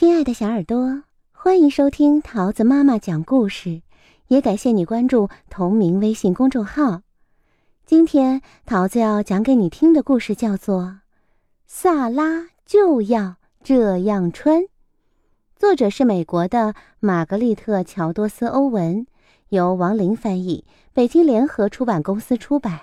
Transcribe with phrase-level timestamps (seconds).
[0.00, 1.02] 亲爱的小耳朵，
[1.32, 3.82] 欢迎收听桃子妈妈讲故事，
[4.28, 7.02] 也感谢你关注同名微信公众号。
[7.84, 10.82] 今天桃子要讲给你听的故事叫做
[11.66, 14.62] 《萨拉就要这样穿》，
[15.56, 19.04] 作者是美国的玛格丽特·乔多斯·欧文，
[19.48, 22.82] 由王林翻译，北京联合出版公司出版。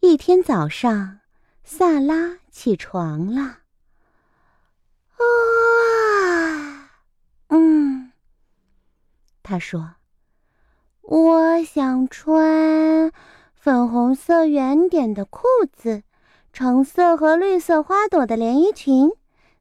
[0.00, 1.20] 一天早上，
[1.62, 3.60] 萨拉起床了。
[5.16, 6.90] 啊，
[7.48, 8.10] 嗯，
[9.44, 9.96] 他说
[11.02, 13.12] ：“我想穿
[13.52, 16.02] 粉红色圆点的裤子，
[16.50, 19.12] 橙色和绿色花朵的连衣裙，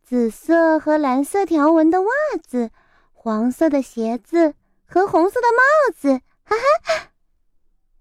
[0.00, 2.08] 紫色和蓝色条纹的袜
[2.40, 2.70] 子，
[3.12, 4.54] 黄色的鞋子
[4.86, 7.08] 和红色的帽子。”哈哈，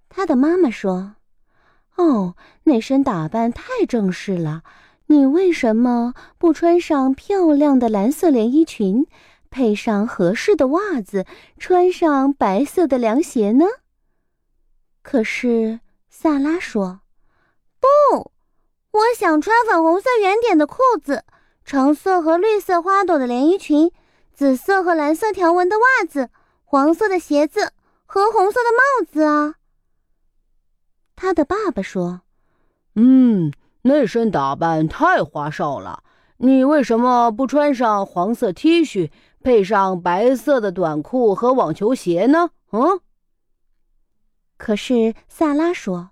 [0.10, 1.16] 他的妈妈说
[1.98, 2.36] ：“哦，
[2.66, 4.62] 那身打扮太正式了。”
[5.08, 9.06] 你为什么不穿上漂亮的蓝色连衣裙，
[9.54, 11.28] 配上合适的袜子，
[11.60, 13.66] 穿上白色的凉鞋呢？
[15.04, 17.02] 可是萨拉说
[17.80, 18.32] ：“不，
[18.92, 21.24] 我想穿粉红色圆点的裤子，
[21.64, 23.92] 橙色和绿色花朵的连衣裙，
[24.34, 26.32] 紫色和蓝色条纹的袜子，
[26.66, 27.74] 黄色的鞋子
[28.08, 29.56] 和红色的帽子啊。”
[31.16, 32.22] 他的爸爸说
[32.96, 33.54] ：“嗯。”
[33.86, 36.06] 那身打扮太花哨了，
[36.38, 42.50] 你为什么不穿上黄色 T 恤，配上白色的短裤和网球鞋呢？
[42.72, 43.00] 嗯。
[44.58, 46.12] 可是萨拉说：“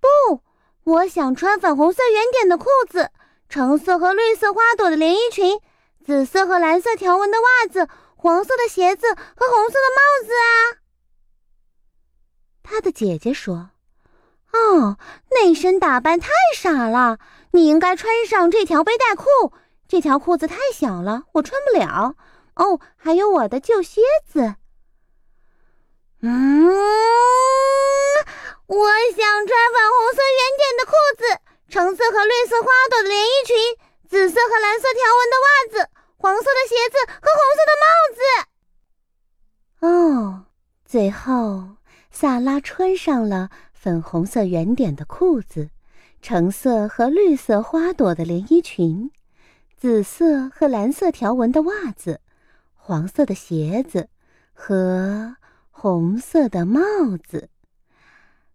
[0.00, 0.42] 不，
[0.84, 3.10] 我想穿粉红色圆点的裤子，
[3.48, 5.60] 橙色和绿色花朵的连衣裙，
[6.04, 10.50] 紫色和蓝色条纹的袜子，黄色的鞋子和红色的帽子啊。”
[12.62, 13.70] 他的姐姐说。
[14.52, 14.98] 哦，
[15.30, 17.18] 那身打扮太傻了！
[17.52, 19.24] 你应该穿上这条背带裤。
[19.88, 22.14] 这条裤子太小了，我穿不了。
[22.54, 24.54] 哦，还有我的旧靴子。
[26.22, 26.68] 嗯，
[28.66, 31.22] 我想穿粉红色圆点的裤子，
[31.68, 33.56] 橙色和绿色花朵的连衣裙，
[34.08, 38.22] 紫色和蓝色条纹的袜子，黄色的鞋子和红色的帽子。
[39.86, 40.44] 哦，
[40.84, 41.76] 最后
[42.10, 43.50] 萨拉穿上了。
[43.80, 45.70] 粉红色圆点的裤子，
[46.20, 49.10] 橙色和绿色花朵的连衣裙，
[49.74, 52.20] 紫色和蓝色条纹的袜子，
[52.74, 54.10] 黄色的鞋子
[54.52, 55.36] 和
[55.70, 56.78] 红色的帽
[57.26, 57.48] 子。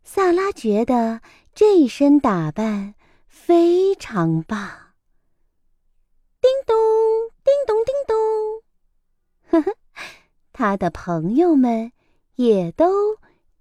[0.04, 1.22] 萨拉觉得
[1.56, 2.94] 这身打扮
[3.28, 4.60] 非常棒。
[6.40, 6.76] 叮咚，
[7.44, 8.16] 叮咚，叮咚，
[9.50, 9.76] 呵呵，
[10.54, 11.92] 他的朋友们
[12.36, 13.18] 也都。